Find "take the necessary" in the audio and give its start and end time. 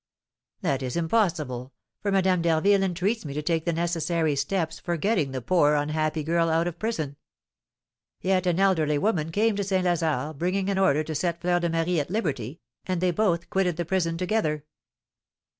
3.43-4.35